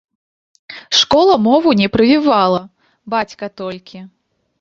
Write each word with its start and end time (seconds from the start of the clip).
Школа 0.99 1.35
мову 1.47 1.69
не 1.81 1.87
прывівала, 1.97 2.61
бацька 3.15 3.45
толькі. 3.63 3.99